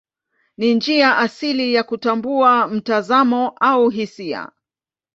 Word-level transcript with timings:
Ni 0.57 0.73
njia 0.73 1.17
asili 1.17 1.73
ya 1.73 1.83
kutambua 1.83 2.67
mtazamo 2.67 3.49
au 3.59 3.89
hisia. 3.89 4.51